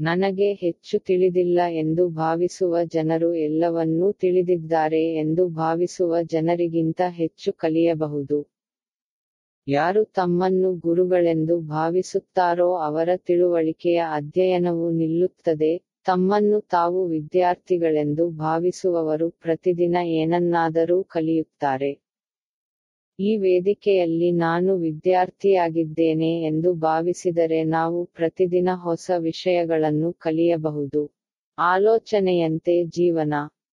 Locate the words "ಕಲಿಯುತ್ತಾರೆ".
21.02-21.92